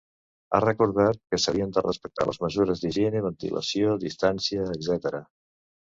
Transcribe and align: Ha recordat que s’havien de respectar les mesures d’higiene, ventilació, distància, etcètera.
Ha 0.53 0.59
recordat 0.63 1.19
que 1.35 1.39
s’havien 1.43 1.75
de 1.75 1.83
respectar 1.87 2.27
les 2.29 2.41
mesures 2.45 2.81
d’higiene, 2.85 3.23
ventilació, 3.27 3.93
distància, 4.07 4.69
etcètera. 4.79 5.21